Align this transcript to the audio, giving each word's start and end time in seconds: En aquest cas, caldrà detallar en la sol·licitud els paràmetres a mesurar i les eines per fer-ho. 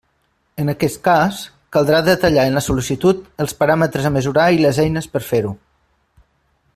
En 0.61 0.71
aquest 0.71 0.95
cas, 1.07 1.41
caldrà 1.77 1.99
detallar 2.07 2.47
en 2.51 2.57
la 2.61 2.65
sol·licitud 2.69 3.21
els 3.45 3.55
paràmetres 3.63 4.11
a 4.11 4.15
mesurar 4.19 4.49
i 4.57 4.61
les 4.67 4.83
eines 4.87 5.11
per 5.15 5.23
fer-ho. 5.31 5.57